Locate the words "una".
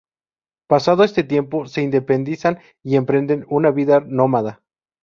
3.49-3.69